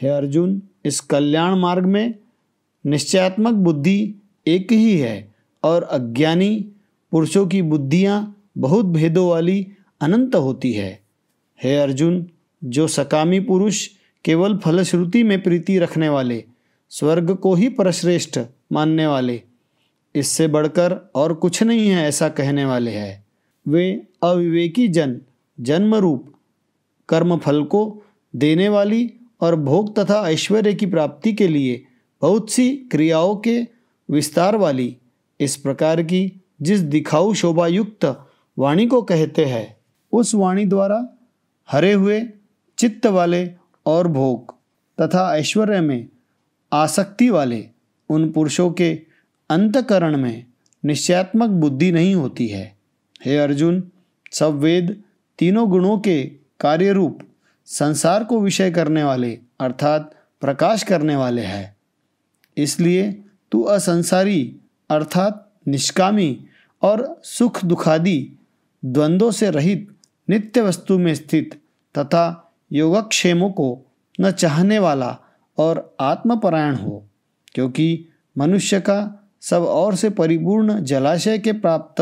हे 0.01 0.07
अर्जुन, 0.07 0.61
इस 0.85 0.99
कल्याण 0.99 1.55
मार्ग 1.55 1.85
में 1.85 2.15
निश्चयात्मक 2.85 3.53
बुद्धि 3.53 4.15
एक 4.47 4.71
ही 4.71 4.97
है 4.97 5.35
और 5.63 5.83
अज्ञानी 5.83 6.71
पुरुषों 7.11 7.47
की 7.47 7.61
बुद्धियाँ 7.61 8.43
बहुत 8.57 8.85
भेदों 8.85 9.29
वाली 9.29 9.67
अनंत 10.01 10.35
होती 10.35 10.71
है। 10.73 11.01
हे 11.63 11.77
अर्जुन, 11.77 12.27
जो 12.63 12.87
सकामी 12.87 13.39
पुरुष 13.39 13.87
केवल 14.25 14.57
फलश्रुति 14.57 15.23
में 15.23 15.43
प्रीति 15.43 15.79
रखने 15.79 16.09
वाले, 16.09 16.43
स्वर्ग 16.89 17.35
को 17.35 17.53
ही 17.55 17.69
परश्रेष्ठ 17.69 18.39
मानने 18.71 19.07
वाले, 19.07 19.41
इससे 20.15 20.47
बढ़कर 20.47 21.11
और 21.15 21.33
कुछ 21.33 21.63
नहीं 21.63 21.89
है 21.89 22.07
ऐसा 22.07 22.29
कहने 22.29 22.65
वाले 22.65 22.91
हैं। 22.91 23.25
वे 23.67 24.07
अविवेकी 24.23 24.87
जन 24.87 25.21
जन्म 25.59 25.95
रूप 25.95 26.33
कर्म 27.09 27.37
फल 27.37 27.63
को 27.63 28.03
देने 28.35 28.69
वाली 28.69 29.13
और 29.41 29.55
भोग 29.55 29.99
तथा 29.99 30.29
ऐश्वर्य 30.29 30.73
की 30.73 30.85
प्राप्ति 30.85 31.33
के 31.33 31.47
लिए 31.47 31.85
बहुत 32.21 32.51
सी 32.51 32.75
क्रियाओं 32.75 33.35
के 33.35 33.67
विस्तार 34.09 34.55
वाली, 34.55 34.97
इस 35.39 35.55
प्रकार 35.57 36.03
की 36.03 36.40
जिस 36.61 36.79
दिखाऊ 36.79 37.33
शोभायुक्त 37.33 38.05
वाणी 38.59 38.87
को 38.87 39.01
कहते 39.01 39.45
हैं, 39.45 39.77
उस 40.11 40.35
वाणी 40.35 40.65
द्वारा 40.65 41.17
हरे 41.71 41.93
हुए 41.93 42.21
चित्त 42.77 43.05
वाले 43.05 43.51
और 43.85 44.07
भोग 44.07 44.55
तथा 45.01 45.37
ऐश्वर्य 45.37 45.81
में 45.81 46.09
आसक्ति 46.73 47.29
वाले 47.29 47.69
उन 48.09 48.31
पुरुषों 48.31 48.71
के 48.71 49.01
अंतकरण 49.49 50.17
में 50.17 50.45
निश्चयात्मक 50.85 51.49
बुद्धि 51.49 51.91
नहीं 51.91 52.15
होती 52.15 52.47
है। 52.47 52.77
हे 53.25 53.37
अर्जुन, 53.37 53.91
सब 54.31 54.59
वेद 54.59 55.03
तीनों 55.39 55.69
गुणों 55.69 55.97
के 55.99 56.23
कार्य 56.59 56.91
रूप 56.91 57.19
संसार 57.65 58.23
को 58.23 58.39
विषय 58.39 58.71
करने 58.71 59.03
वाले 59.03 59.39
अर्थात 59.59 60.15
प्रकाश 60.41 60.83
करने 60.83 61.15
वाले 61.15 61.41
हैं। 61.41 61.75
इसलिए 62.57 63.11
तू 63.51 63.61
असंसारी 63.61 64.55
अर्थात 64.89 65.51
निष्कामी 65.67 66.45
और 66.81 67.21
सुख 67.23 67.63
दुखादि 67.65 68.37
द्वंद्वों 68.83 69.31
से 69.31 69.49
रहित 69.51 69.87
नित्य 70.27 70.61
वस्तु 70.61 70.97
में 70.99 71.13
स्थित 71.15 71.59
तथा 71.95 72.53
योगक्षेमों 72.71 73.49
को 73.49 73.85
न 74.21 74.31
चाहने 74.31 74.79
वाला 74.79 75.17
और 75.57 75.95
आत्मपरायण 75.99 76.75
हो, 76.75 77.07
क्योंकि 77.55 78.05
मनुष्य 78.35 78.79
का 78.79 79.27
सब 79.41 79.61
और 79.61 79.95
से 79.95 80.09
परिपूर्ण 80.09 80.79
जलाशय 80.83 81.37
के 81.37 81.51
प्राप्त 81.53 82.01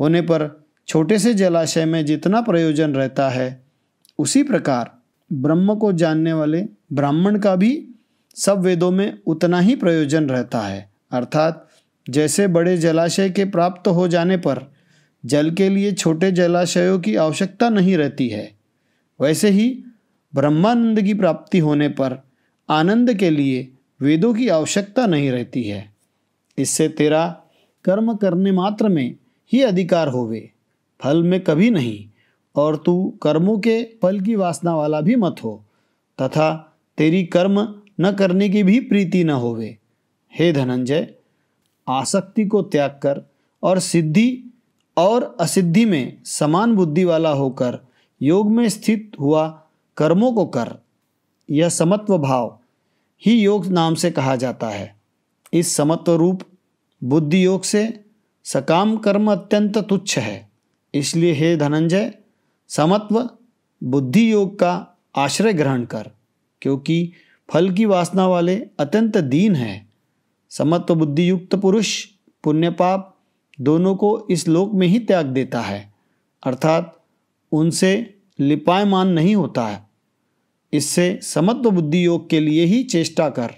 होने 0.00 0.20
पर 0.20 0.50
छोटे 0.88 1.18
से 1.18 1.34
जलाशय 1.34 1.84
में 1.84 2.04
जितना 2.06 2.40
प्रयोजन 2.40 2.94
रहता 2.94 3.28
है, 3.28 3.64
उसी 4.18 4.42
प्रकार 4.42 4.90
ब्रह्म 5.30 5.74
को 5.74 5.92
जानने 5.92 6.32
वाले 6.32 6.64
ब्राह्मण 6.92 7.38
का 7.38 7.54
भी 7.56 7.88
सब 8.36 8.60
वेदों 8.60 8.90
में 8.90 9.18
उतना 9.26 9.60
ही 9.60 9.76
प्रयोजन 9.76 10.28
रहता 10.28 10.60
है, 10.60 10.90
अर्थात 11.12 11.68
जैसे 12.10 12.46
बड़े 12.46 12.76
जलाशय 12.78 13.30
के 13.30 13.44
प्राप्त 13.44 13.88
हो 13.88 14.08
जाने 14.08 14.36
पर 14.36 14.72
जल 15.24 15.50
के 15.50 15.68
लिए 15.68 15.92
छोटे 15.92 16.32
जलाशयों 16.32 17.00
की 17.00 17.16
आवश्यकता 17.16 17.68
नहीं 17.68 17.96
रहती 17.96 18.28
है। 18.28 18.52
वैसे 19.20 19.48
ही 19.48 19.84
ब्रह्मानंद 20.34 21.02
की 21.02 21.14
प्राप्ति 21.14 21.58
होने 21.58 21.88
पर 21.88 22.28
आनंद 22.70 23.14
के 23.14 23.30
लिए 23.30 23.72
वेदों 24.00 24.34
की 24.34 24.48
आवश्यकता 24.48 25.06
नहीं 25.06 25.30
रहती 25.30 25.62
है। 25.62 25.92
इससे 26.58 26.88
तेरा 26.88 27.42
कर्म 27.84 28.14
करने 28.14 28.52
मात्र 28.52 28.88
में 28.88 29.16
ही 29.52 29.62
अधिकार 29.62 30.08
होवे, 30.08 30.50
फल 31.02 31.22
में 31.22 31.40
कभी 31.40 31.70
नहीं, 31.70 32.08
और 32.56 32.76
तू 32.76 33.18
कर्मों 33.22 33.58
के 33.58 33.82
फल 34.02 34.20
की 34.20 34.34
वासना 34.34 34.76
वाला 34.76 35.00
भी 35.00 35.16
मत 35.16 35.36
हो, 35.44 35.64
तथा 36.22 36.78
तेरी 36.98 37.24
कर्म 37.24 37.74
न 38.00 38.12
करने 38.12 38.48
की 38.48 38.62
भी 38.62 38.80
प्रीति 38.80 39.24
न 39.24 39.30
होवे। 39.30 39.78
हे 40.34 40.52
धनंजय 40.52 41.14
आसक्ति 41.88 42.44
को 42.46 42.62
त्याग 42.62 42.90
कर 42.90 43.22
और 43.62 43.78
सिद्धि 43.78 44.44
और 44.96 45.36
असिद्धि 45.40 45.84
में 45.84 46.22
समान 46.24 46.76
बुद्धि 46.76 47.04
वाला 47.04 47.30
होकर 47.30 47.78
योग 48.22 48.50
में 48.50 48.68
स्थित 48.68 49.12
हुआ 49.20 49.62
कर्मों 49.96 50.32
को 50.32 50.46
कर। 50.46 50.74
यह 51.50 51.68
समत्व 51.68 52.18
भाव 52.18 52.58
ही 53.26 53.40
योग 53.40 53.66
नाम 53.66 53.94
से 53.94 54.10
कहा 54.10 54.36
जाता 54.36 54.68
है। 54.68 54.96
इस 55.52 55.76
समत्व 55.76 56.14
रूप 56.14 56.42
बुद्धि 57.04 57.44
योग 57.44 57.62
से 57.64 58.04
सकाम 58.44 58.96
कर्म 58.96 59.32
अत्यंत 59.32 59.78
तुच्छ 59.78 60.18
है। 60.18 60.50
इसलिए 60.94 61.32
हे 61.32 61.56
धनंजय, 61.56 62.14
समत्व 62.68 63.30
बुद्धि 63.84 64.32
योग 64.32 64.58
का 64.58 64.86
आश्रय 65.16 65.52
ग्रहण 65.52 65.84
कर, 65.84 66.10
क्योंकि 66.62 67.12
फल 67.48 67.70
की 67.70 67.84
वासना 67.84 68.26
वाले 68.26 68.66
अत्यंत 68.78 69.16
दीन 69.16 69.56
है। 69.56 69.91
समत्व 70.58 70.94
बुद्धि 70.94 71.30
युक्त 71.30 71.54
पुरुष 71.54 72.06
पुण्य 72.44 72.70
पाप 72.70 73.16
दोनों 73.60 73.96
को 73.96 74.26
इस 74.30 74.48
लोक 74.48 74.72
में 74.72 74.86
ही 74.86 74.98
त्याग 74.98 75.26
देता 75.26 75.60
है। 75.60 75.92
अर्थात, 76.46 77.04
उनसे 77.52 78.14
लिपायमान 78.40 79.08
नहीं 79.08 79.36
होता 79.36 79.66
है। 79.66 79.88
इससे 80.72 81.20
समत्व 81.22 81.70
बुद्धि 81.70 82.06
योग 82.06 82.30
के 82.30 82.40
लिए 82.40 82.64
ही 82.64 82.84
चेष्टा 82.84 83.30
कर। 83.30 83.50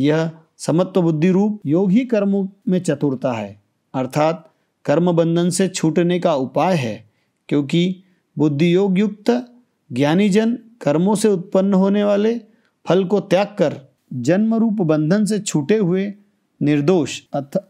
यह 0.00 0.30
समत्व 0.58 1.02
बुद्धि 1.02 1.30
रूप 1.30 1.60
योग 1.66 1.90
ही 1.90 2.04
कर्मों 2.04 2.48
में 2.68 2.82
चतुरता 2.82 3.32
है। 3.32 3.62
अर्थात 3.94 4.50
कर्म 4.84 5.12
बंधन 5.12 5.50
से 5.50 5.68
छूटने 5.68 6.20
का 6.20 6.34
उपाय 6.34 6.76
है, 6.76 7.10
क्योंकि 7.48 8.02
बुद्धि 8.38 8.74
योग 8.74 8.98
युक्त 8.98 9.52
ज्ञानी 9.92 10.28
जन 10.28 10.58
कर्मों 10.80 11.14
से 11.14 11.28
उत्पन्न 11.28 11.74
होने 11.74 12.04
वाले 12.04 12.40
फल 12.88 13.04
को 13.04 13.20
त्याग 13.20 13.46
कर 13.46 13.89
जन्म 14.12 14.54
रूप 14.54 14.72
बंधन 14.72 15.24
से 15.24 15.38
छूटे 15.38 15.76
हुए 15.76 16.14
निर्दोष 16.62 17.20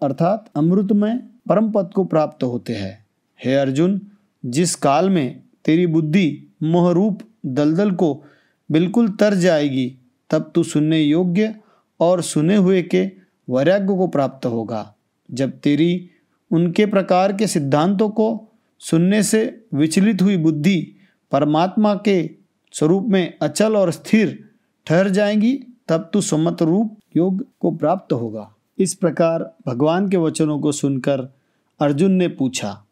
अर्थात 0.03 0.51
अमृतमय 0.57 1.23
परम 1.49 1.71
पद 1.71 1.91
को 1.95 2.05
प्राप्त 2.05 2.45
होते 2.45 2.73
हैं। 2.73 3.07
हे 3.45 3.55
अर्जुन, 3.55 4.01
जिस 4.47 4.75
काल 4.75 5.11
में 5.11 5.43
तेरी 5.65 5.87
बुद्धि 5.87 6.47
मोहरूप 6.63 7.21
दलदल 7.47 7.91
को 7.91 8.25
बिल्कुल 8.71 9.09
तर 9.09 9.35
जाएगी, 9.35 9.97
तब 10.31 10.53
तू 10.55 10.63
सुनने 10.63 11.01
योग्य 11.01 11.57
और 12.01 12.23
सुने 12.23 12.57
हुए 12.57 12.83
के 12.83 13.13
वैराग्य 13.51 13.87
को 13.87 14.07
प्राप्त 14.07 14.47
होगा। 14.47 14.95
जब 15.31 15.51
तेरी 15.51 16.11
उनके 16.51 16.87
प्रकार 16.87 17.33
के 17.33 17.47
सिद्धांतों 17.47 18.09
को 18.09 18.49
सुनने 18.79 19.23
से 19.23 19.65
विचलित 19.75 20.23
हुई 20.23 20.37
बुद्धि 20.37 20.93
परमात्मा 21.33 21.95
के 21.95 22.31
स्वरूप 22.73 23.07
में 23.09 23.39
अचल 23.43 23.77
और 23.77 23.91
स्थिर 23.91 24.49
ठहर 24.87 25.09
जाएँगी 25.09 25.65
तब 25.91 26.11
तू 26.13 26.21
समत 26.21 26.63
रूप 26.63 26.99
योग 27.17 27.47
को 27.61 27.71
प्राप्त 27.71 28.13
होगा। 28.13 28.55
इस 28.79 28.95
प्रकार 28.95 29.57
भगवान 29.67 30.09
के 30.09 30.17
वचनों 30.17 30.61
को 30.61 30.73
सुनकर 30.73 31.35
अर्जुन 31.81 32.13
ने 32.13 32.29
पूछा, 32.29 32.85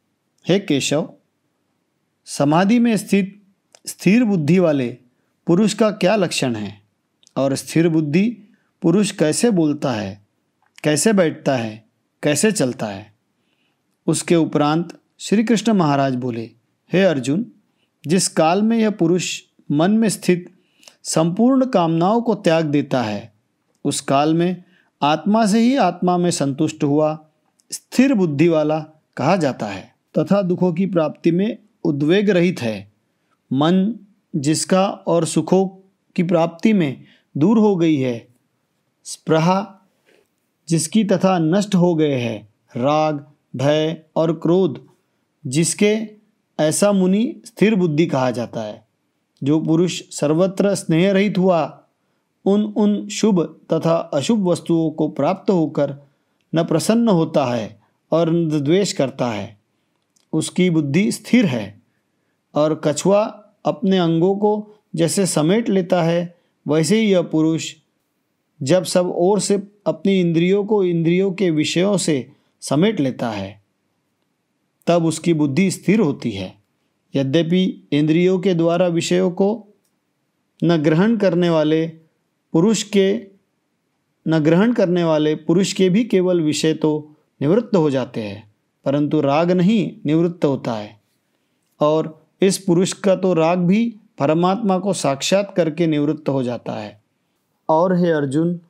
हे 0.48 0.58
केशव, 0.58 1.14
समाधि 2.24 2.78
में 2.78 2.96
स्थित 2.96 3.42
स्थिर 3.86 4.24
बुद्धि 4.24 4.58
वाले 4.58 4.98
पुरुष 5.46 5.74
का 5.74 5.90
क्या 5.90 6.16
लक्षण 6.16 6.54
है? 6.54 6.80
और 7.36 7.54
स्थिर 7.54 7.88
बुद्धि 7.88 8.38
पुरुष 8.82 9.10
कैसे 9.10 9.50
बोलता 9.50 9.92
है? 9.92 10.26
कैसे 10.84 11.12
बैठता 11.12 11.56
है? 11.56 11.84
कैसे 12.22 12.52
चलता 12.52 12.86
है? 12.86 13.14
उसके 14.06 14.36
उपरांत 14.36 14.98
श्री 15.18 15.44
कृष्ण 15.44 15.72
महाराज 15.72 16.14
बोले, 16.14 16.50
हे 16.92 17.02
अर्जुन, 17.02 17.46
जिस 18.06 18.28
काल 18.28 18.62
में 18.62 18.78
यह 18.78 18.90
पुरुष 18.90 19.42
मन 19.70 19.90
में 19.90 20.08
स्थित 20.08 20.57
संपूर्ण 21.02 21.66
कामनाओं 21.66 22.20
को 22.20 22.34
त्याग 22.34 22.64
देता 22.64 23.02
है। 23.02 23.32
उस 23.84 24.00
काल 24.00 24.34
में 24.34 24.64
आत्मा 25.02 25.46
से 25.46 25.60
ही 25.60 25.76
आत्मा 25.76 26.16
में 26.16 26.30
संतुष्ट 26.30 26.84
हुआ, 26.84 27.28
स्थिर 27.72 28.14
बुद्धि 28.14 28.48
वाला 28.48 28.78
कहा 29.16 29.36
जाता 29.36 29.66
है। 29.66 29.94
तथा 30.18 30.42
दुखों 30.42 30.72
की 30.72 30.86
प्राप्ति 30.86 31.30
में 31.30 31.58
उद्वेग 31.84 32.30
रहित 32.30 32.62
है। 32.62 32.92
मन 33.52 33.94
जिसका 34.36 34.88
और 34.88 35.24
सुखों 35.24 35.66
की 36.16 36.22
प्राप्ति 36.22 36.72
में 36.72 37.04
दूर 37.36 37.58
हो 37.58 37.76
गई 37.76 37.96
है, 37.96 38.28
स्प्रहा 39.04 39.78
जिसकी 40.68 41.04
तथा 41.04 41.38
नष्ट 41.38 41.74
हो 41.74 41.94
गए 41.94 42.14
हैं, 42.14 42.48
राग, 42.76 43.26
भय 43.56 44.02
और 44.16 44.32
क्रोध 44.32 44.86
जिसके 45.46 46.08
ऐसा 46.60 46.92
मुनि 46.92 47.42
स्थिर 47.46 47.74
बुद्धि 47.74 48.06
कहा 48.06 48.30
जाता 48.30 48.60
है। 48.60 48.87
जो 49.42 49.60
पुरुष 49.60 50.02
सर्वत्र 50.10 50.74
स्नेह 50.74 51.12
रहित 51.12 51.38
हुआ, 51.38 51.84
उन 52.46 52.64
उन 52.64 53.08
शुभ 53.08 53.42
तथा 53.72 53.96
अशुभ 54.14 54.48
वस्तुओं 54.48 54.90
को 54.90 55.08
प्राप्त 55.08 55.50
होकर 55.50 55.96
न 56.54 56.64
प्रसन्न 56.64 57.08
होता 57.08 57.44
है 57.44 57.80
और 58.12 58.30
न 58.30 58.48
द्वेष 58.48 58.92
करता 58.92 59.30
है। 59.30 59.58
उसकी 60.32 60.70
बुद्धि 60.70 61.12
स्थिर 61.12 61.46
है 61.46 61.82
और 62.54 62.80
कछुआ 62.84 63.24
अपने 63.64 63.98
अंगों 63.98 64.36
को 64.36 64.74
जैसे 64.96 65.26
समेट 65.26 65.68
लेता 65.68 66.02
है, 66.02 66.36
वैसे 66.68 67.00
ही 67.00 67.12
यह 67.12 67.22
पुरुष 67.22 67.74
जब 68.62 68.84
सब 68.84 69.12
ओर 69.16 69.40
से 69.40 69.62
अपनी 69.86 70.20
इंद्रियों 70.20 70.64
को 70.64 70.84
इंद्रियों 70.84 71.32
के 71.32 71.50
विषयों 71.50 71.96
से 71.96 72.32
समेट 72.60 73.00
लेता 73.00 73.30
है, 73.30 73.62
तब 74.86 75.04
उसकी 75.04 75.34
बुद्धि 75.34 75.70
स्थिर 75.70 76.00
होती 76.00 76.30
है। 76.30 76.57
यद्यपि 77.14 77.88
इंद्रियों 77.92 78.38
के 78.38 78.54
द्वारा 78.54 78.86
विषयों 78.86 79.30
को 79.30 79.66
न 80.64 80.76
ग्रहण 80.76 81.16
करने 81.16 81.50
वाले 81.50 81.86
पुरुष 82.52 82.82
के, 82.82 83.26
न 84.28 84.38
ग्रहण 84.38 84.72
करने 84.72 85.04
वाले 85.04 85.34
पुरुष 85.34 85.72
के 85.72 85.88
भी 85.88 86.04
केवल 86.04 86.40
विषय 86.40 86.74
तो 86.74 87.14
निवृत्त 87.40 87.76
हो 87.76 87.90
जाते 87.90 88.22
हैं, 88.22 88.54
परंतु 88.84 89.20
राग 89.20 89.50
नहीं 89.50 89.92
निवृत्त 90.06 90.44
होता 90.44 90.72
है। 90.72 91.00
और 91.80 92.26
इस 92.42 92.58
पुरुष 92.58 92.92
का 92.92 93.16
तो 93.16 93.34
राग 93.34 93.58
भी 93.58 93.94
परमात्मा 94.18 94.78
को 94.78 94.92
साक्षात 94.92 95.54
करके 95.56 95.86
निवृत्त 95.86 96.28
हो 96.28 96.42
जाता 96.42 96.72
है। 96.72 97.00
और 97.68 97.96
हे 97.96 98.10
अर्जुन, 98.10 98.60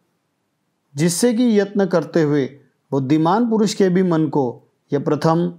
जिससे 0.97 1.35
कि 1.35 1.59
यत्न 1.61 1.87
करते 1.87 2.23
हुए 2.23 2.45
बुद्धिमान 2.91 3.49
पुरुष 3.51 3.75
के 3.75 3.89
भी 3.89 4.03
मन 4.03 4.27
को 4.29 4.63
यह 4.93 4.99
प्रथम, 4.99 5.53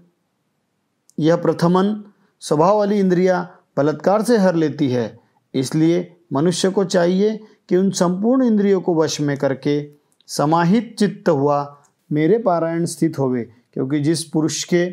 यह 1.20 1.36
प्रथमन 1.36 2.04
स्वभाव 2.42 2.78
वाली 2.78 3.00
इंद्रिया 3.00 3.42
बलात्कार 3.78 4.22
से 4.22 4.38
हर 4.38 4.56
लेती 4.56 4.90
है। 4.90 5.20
इसलिए 5.54 6.16
मनुष्य 6.34 6.70
को 6.70 6.84
चाहिए 6.84 7.40
कि 7.70 7.78
उन 7.78 7.90
संपूर्ण 7.92 8.46
इंद्रियों 8.46 8.82
को 8.82 8.96
वश 8.96 9.20
में 9.22 9.38
करके 9.38 9.82
समाहित 10.28 10.96
चित्त 11.00 11.30
हुआ 11.30 11.82
मेरे 12.12 12.38
पारायण 12.38 12.86
स्थित 12.86 13.20
होवे, 13.20 13.44
क्योंकि 13.74 14.00
जिस 14.00 14.24
पुरुष 14.24 14.64
के 14.64 14.84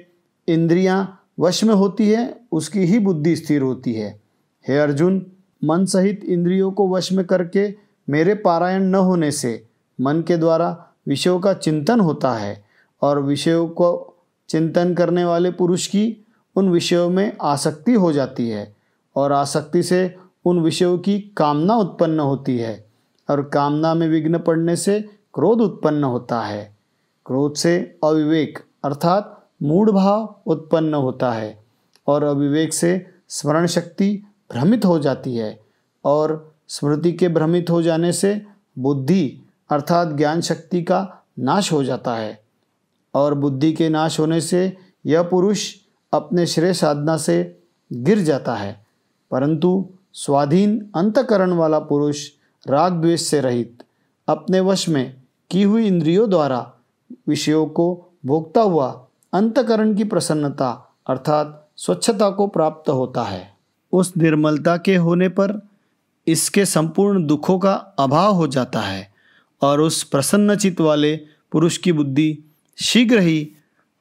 इंद्रियाँ 0.48 1.22
वश 1.40 1.64
में 1.64 1.74
होती 1.74 2.08
है, 2.10 2.40
उसकी 2.52 2.80
ही 2.80 2.98
बुद्धि 2.98 3.36
स्थिर 3.36 3.62
होती 3.62 3.92
है। 3.92 4.20
हे 4.68 4.78
अर्जुन, 4.78 5.26
मन 5.64 5.84
सहित 5.84 6.24
इंद्रियों 6.24 6.70
को 6.72 6.88
वश 6.88 7.12
में 7.12 7.24
करके 7.26 7.74
मेरे 8.08 8.34
पारायण 8.34 8.82
न 8.82 8.94
होने 8.94 9.30
से 9.30 9.66
मन 10.00 10.22
के 10.22 10.36
द्वारा 10.36 10.86
विषयों 11.08 11.40
का 11.40 11.52
चिंतन 11.54 12.00
होता 12.00 12.32
है, 12.32 12.64
और 13.02 13.22
विषयों 13.22 13.68
को 13.68 14.14
चिंतन 14.48 14.94
करने 14.94 15.24
वाले 15.24 15.50
पुरुष 15.50 15.86
की 15.86 16.25
उन 16.56 16.68
विषयों 16.68 17.10
में 17.10 17.36
आसक्ति 17.42 17.92
हो 17.92 18.12
जाती 18.12 18.48
है 18.48 18.76
और 19.16 19.32
आसक्ति 19.32 19.82
से 19.82 20.16
उन 20.44 20.60
विषयों 20.60 20.98
की 20.98 21.20
कामना 21.20 21.76
उत्पन्न 21.76 22.20
होती 22.20 22.58
है 22.58 22.86
और 23.30 23.42
कामना 23.42 23.94
में 23.94 24.08
विघ्न 24.08 24.38
पड़ने 24.38 24.76
से 24.76 25.00
क्रोध 25.34 25.60
उत्पन्न 25.60 26.04
होता 26.04 26.40
है। 26.40 26.76
क्रोध 27.26 27.54
से 27.54 27.98
अविवेक 28.04 28.58
अर्थात 28.84 29.46
मूढ़ 29.62 29.90
भाव 29.90 30.40
उत्पन्न 30.46 30.94
होता 30.94 31.32
है 31.32 31.64
और 32.06 32.22
अविवेक 32.22 32.74
से 32.74 33.06
स्मरण 33.28 33.66
शक्ति 33.66 34.22
भ्रमित 34.52 34.84
हो 34.84 34.98
जाती 34.98 35.36
है 35.36 35.60
और 36.04 36.54
स्मृति 36.68 37.12
के 37.12 37.28
भ्रमित 37.28 37.70
हो 37.70 37.82
जाने 37.82 38.12
से 38.12 38.46
बुद्धि 38.78 39.40
अर्थात 39.70 40.08
ज्ञान 40.08 40.40
शक्ति 40.40 40.82
का 40.82 41.22
नाश 41.38 41.72
हो 41.72 41.84
जाता 41.84 42.14
है 42.14 42.42
और 43.14 43.34
बुद्धि 43.34 43.72
के 43.72 43.88
नाश 43.88 44.20
होने 44.20 44.40
से 44.40 44.76
यह 45.06 45.22
पुरुष 45.22 45.74
अपने 46.12 46.46
श्रेय 46.46 46.72
साधना 46.72 47.16
से 47.16 47.58
गिर 47.92 48.18
जाता 48.18 48.54
है। 48.54 48.86
परंतु 49.30 49.88
स्वाधीन 50.12 50.90
अंतकरण 50.96 51.52
वाला 51.52 51.78
पुरुष 51.78 52.30
राग 52.68 52.92
द्वेष 52.92 53.22
से 53.22 53.40
रहित, 53.40 53.82
अपने 54.28 54.60
वश 54.60 54.88
में 54.88 55.22
की 55.50 55.62
हुई 55.62 55.86
इंद्रियों 55.86 56.30
द्वारा 56.30 56.72
विषयों 57.28 57.66
को 57.66 58.06
भोगता 58.26 58.60
हुआ 58.60 59.06
अंतकरण 59.32 59.94
की 59.94 60.04
प्रसन्नता 60.04 60.96
अर्थात 61.06 61.68
स्वच्छता 61.76 62.30
को 62.30 62.46
प्राप्त 62.46 62.90
होता 62.90 63.22
है। 63.22 63.56
उस 63.92 64.12
निर्मलता 64.16 64.76
के 64.76 64.96
होने 64.96 65.28
पर 65.28 65.68
इसके 66.26 66.66
संपूर्ण 66.66 67.26
दुखों 67.26 67.58
का 67.58 67.72
अभाव 67.74 68.32
हो 68.34 68.46
जाता 68.46 68.80
है 68.80 69.12
और 69.62 69.80
उस 69.80 70.02
प्रसन्न 70.02 70.56
चित्त 70.56 70.80
वाले 70.80 71.16
पुरुष 71.52 71.76
की 71.76 71.92
बुद्धि 71.92 72.38
शीघ्र 72.76 73.18
ही 73.18 73.52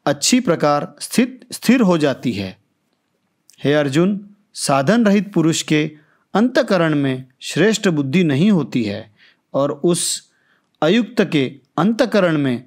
अच्छी 0.06 0.39
प्रकार 0.39 0.96
स्थित, 1.00 1.46
स्थिर 1.52 1.82
हो 1.82 1.98
जाती 1.98 2.32
है। 2.32 2.58
हे 3.63 3.74
अर्जुन, 3.74 4.30
साधन 4.54 5.06
रहित 5.06 5.34
पुरुष 5.34 5.62
के 5.62 5.91
अंतकरण 6.34 6.96
में 6.96 7.26
श्रेष्ठ 7.39 7.88
बुद्धि 7.88 8.24
नहीं 8.24 8.52
होती 8.52 8.84
है 8.84 9.12
और 9.54 9.72
उस 9.72 10.32
अयुक्त 10.82 11.30
के 11.32 11.56
अंतकरण 11.78 12.38
में 12.38 12.63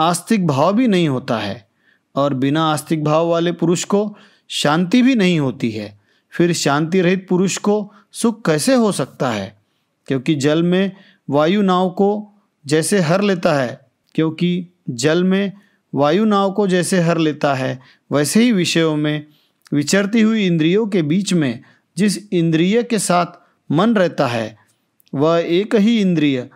आस्तिक 0.00 0.46
भाव 0.46 0.72
भी 0.72 0.88
नहीं 0.88 1.08
होता 1.08 1.38
है 1.38 1.68
और 2.16 2.34
बिना 2.34 2.72
आस्तिक 2.72 3.04
भाव 3.04 3.26
वाले 3.26 3.52
पुरुष 3.52 3.84
को 3.84 4.16
शांति 4.48 5.02
भी 5.02 5.14
नहीं 5.14 5.40
होती 5.40 5.70
है। 5.70 6.00
फिर 6.30 6.52
शांति 6.52 7.00
रहित 7.00 7.26
पुरुष 7.28 7.58
को 7.58 7.94
सुख 8.12 8.46
कैसे 8.46 8.74
हो 8.74 8.92
सकता 8.92 9.30
है? 9.30 9.62
क्योंकि 10.06 10.34
जल 10.34 10.62
में 10.62 10.92
वायु 11.30 11.62
नाव 11.62 11.90
को 11.90 12.32
जैसे 12.66 12.98
हर 13.00 13.20
लेता 13.20 13.52
है, 13.52 13.80
क्योंकि 14.14 14.66
जल 14.90 15.24
में 15.24 15.52
वायु 15.94 16.24
नाव 16.24 16.52
को 16.52 16.66
जैसे 16.66 17.00
हर 17.00 17.18
लेता 17.18 17.54
है, 17.54 17.80
वैसे 18.12 18.42
ही 18.42 18.52
विषयों 18.52 18.96
में 18.96 19.26
विचरती 19.72 20.20
हुई 20.20 20.46
इंद्रियों 20.46 20.86
के 20.86 21.02
बीच 21.02 21.32
में 21.32 21.62
जिस 21.96 22.32
इंद्रिय 22.32 22.82
के 22.82 22.98
साथ 22.98 23.26
मन 23.72 23.94
रहता 23.94 24.26
है, 24.26 24.56
वह 25.14 25.38
एक 25.38 25.74
ही 25.74 26.00
इंद्रिय 26.00 26.50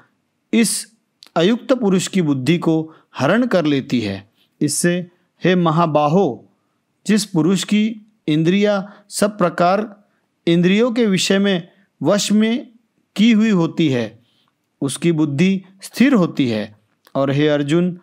इस 0.53 0.93
अयुक्त 1.37 1.73
पुरुष 1.73 2.09
की 2.09 2.23
बुद्धि 2.23 2.59
को 2.59 2.95
हरण 3.17 3.47
कर 3.47 3.65
लेती 3.65 4.01
है। 4.01 4.31
इससे, 4.61 5.11
हे 5.45 5.55
महाबाहो, 5.55 6.49
जिस 7.07 7.25
पुरुष 7.25 7.65
की 7.65 8.07
इंद्रिया 8.29 8.93
सब 9.09 9.39
प्रकार 9.39 10.05
इंद्रियों 10.47 10.93
के 10.93 11.07
विषय 11.07 11.39
में 11.39 11.69
वश 12.03 12.33
में 12.33 12.69
की 13.17 13.33
हुई 13.33 13.51
होती 13.51 13.89
है, 13.89 14.19
उसकी 14.81 15.13
बुद्धि 15.13 15.63
स्थिर 15.83 16.13
होती 16.13 16.49
है। 16.49 16.77
और 17.15 17.31
हे 17.31 17.49
अर्जुन 17.49 18.01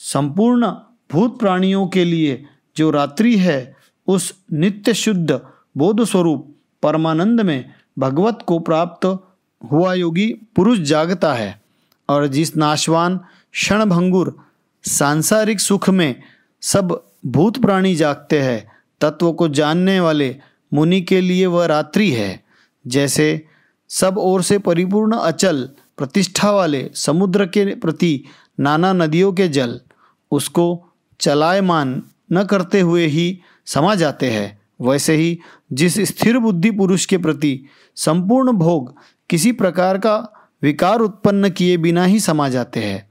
संपूर्ण 0.00 0.66
भूत 1.12 1.38
प्राणियों 1.40 1.86
के 1.86 2.04
लिए 2.04 2.44
जो 2.76 2.90
रात्रि 2.90 3.36
है, 3.36 3.76
उस 4.06 4.34
नित्य 4.52 4.94
शुद्ध 4.94 5.40
बोध 5.76 6.04
स्वरूप 6.04 6.54
परमानंद 6.82 7.40
में 7.40 7.70
भगवत 7.98 8.38
को 8.46 8.58
प्राप्त 8.58 9.24
हुआ 9.72 9.94
योगी 9.94 10.26
पुरुष 10.56 10.78
जागता 10.78 11.34
है 11.34 11.62
और 12.08 12.26
जिस 12.26 12.56
नाशवान 12.56 13.20
क्षणभंगुर 13.52 14.38
सांसारिक 14.82 15.60
सुख 15.60 15.90
में 15.90 16.22
सब 16.60 17.04
भूत 17.26 17.62
प्राणी 17.62 17.94
जागते 17.94 18.40
हैं, 18.40 18.72
तत्व 19.00 19.32
को 19.32 19.48
जानने 19.48 20.00
वाले 20.00 20.36
मुनि 20.74 21.00
के 21.00 21.20
लिए 21.20 21.46
वह 21.46 21.66
रात्रि 21.66 22.10
है। 22.10 22.44
जैसे 22.86 23.46
सब 23.88 24.14
ओर 24.18 24.42
से 24.42 24.58
परिपूर्ण 24.58 25.16
अचल 25.16 25.70
प्रतिष्ठा 25.96 26.50
वाले 26.50 26.90
समुद्र 26.94 27.46
के 27.46 27.74
प्रति 27.74 28.24
नाना 28.60 28.92
नदियों 28.92 29.32
के 29.32 29.48
जल 29.48 29.80
उसको 30.30 30.86
चलायमान 31.20 32.02
न 32.32 32.44
करते 32.44 32.80
हुए 32.80 33.06
ही 33.06 33.40
समा 33.66 33.94
जाते 33.94 34.30
हैं। 34.30 34.58
वैसे 34.80 35.14
ही 35.14 35.38
जिस 35.72 35.98
स्थिर 36.00 36.38
बुद्धि 36.38 36.70
पुरुष 36.70 37.06
के 37.06 37.18
प्रति 37.18 37.66
संपूर्ण 37.96 38.52
भोग 38.52 38.94
किसी 39.30 39.52
प्रकार 39.52 39.98
का 39.98 40.32
विकार 40.62 41.00
उत्पन्न 41.00 41.50
किए 41.50 41.76
बिना 41.76 42.04
ही 42.04 42.20
समा 42.20 42.48
जाते 42.48 42.84
हैं, 42.84 43.10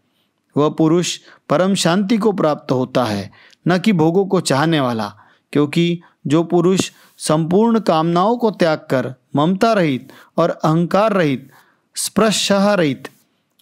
वह 0.58 0.70
पुरुष 0.70 1.18
परम 1.50 1.76
शांति 1.76 2.18
को 2.18 2.32
प्राप्त 2.32 2.72
होता 2.72 3.04
है, 3.06 3.32
न 3.68 3.80
कि 3.80 3.94
भोगों 3.94 4.26
को 4.26 4.42
चाहने 4.42 4.80
वाला, 4.80 5.14
क्योंकि 5.54 6.02
जो 6.28 6.44
पुरुष 6.44 6.92
संपूर्ण 7.18 7.80
कामनाओं 7.80 8.38
को 8.38 8.52
त्याग 8.52 8.78
कर 8.78 9.14
ममता 9.36 9.74
रहित 9.74 10.10
और 10.38 10.50
अहंकार 10.50 11.14
रहित 11.14 11.50
स्पृशः 11.96 12.74
रहित 12.74 13.10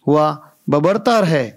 हुआ 0.06 0.52
बबरता 0.68 1.18
है 1.24 1.55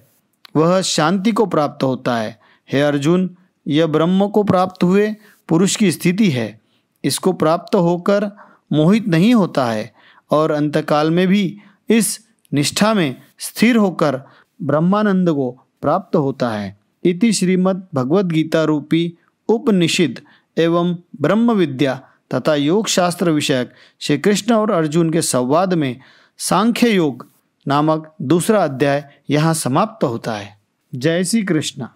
वह 0.55 0.81
शांति 0.81 1.31
को 1.31 1.45
प्राप्त 1.45 1.83
होता 1.83 2.17
है। 2.17 2.39
हे 2.71 2.81
अर्जुन, 2.81 3.35
यह 3.67 3.87
ब्रह्म 3.87 4.27
को 4.27 4.43
प्राप्त 4.43 4.83
हुए 4.83 5.15
पुरुष 5.49 5.75
की 5.75 5.91
स्थिति 5.91 6.29
है। 6.29 6.61
इसको 7.03 7.33
प्राप्त 7.33 7.75
होकर 7.75 8.31
मोहित 8.73 9.07
नहीं 9.07 9.33
होता 9.33 9.65
है 9.65 9.93
और 10.31 10.51
अंतकाल 10.51 11.11
में 11.11 11.27
भी 11.27 11.57
इस 11.89 12.25
निष्ठा 12.53 12.93
में 12.93 13.15
स्थिर 13.39 13.75
होकर 13.75 14.21
ब्रह्मानंद 14.61 15.29
को 15.29 15.51
प्राप्त 15.81 16.15
होता 16.15 16.49
है। 16.49 16.79
इति 17.03 17.33
श्रीमद् 17.33 17.95
भगवद 17.95 18.31
गीता 18.31 18.63
रूपी 18.63 19.13
उपनिषद 19.49 20.21
एवं 20.57 20.95
ब्रह्म 21.21 21.51
विद्या 21.51 22.01
तथा 22.33 22.55
योग 22.55 22.87
शास्त्र 22.87 23.31
विषयक 23.31 23.71
श्री 23.99 24.17
कृष्ण 24.17 24.53
और 24.53 24.71
अर्जुन 24.71 25.09
के 25.09 25.21
संवाद 25.21 25.73
में 25.73 25.99
सांख्य 26.37 26.89
योग 26.89 27.27
नामक 27.69 28.15
दूसरा 28.21 28.63
अध्याय 28.63 29.09
यहाँ 29.29 29.53
समाप्त 29.53 30.03
होता 30.03 30.33
है। 30.33 30.57
जय 30.95 31.23
श्री 31.23 31.43
कृष्ण। 31.43 31.87